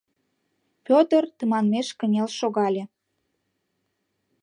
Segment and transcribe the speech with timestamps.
[0.85, 2.83] —Петр тыманмеш кынел шогале.